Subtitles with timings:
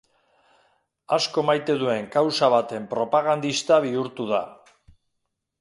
[1.17, 4.45] Asko maite duen kausa baten propagandista bihurtu da.